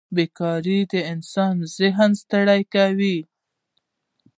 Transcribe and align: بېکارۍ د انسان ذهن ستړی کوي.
بېکارۍ 0.15 0.79
د 0.91 0.93
انسان 1.11 1.55
ذهن 1.77 2.11
ستړی 2.21 2.61
کوي. 2.73 3.17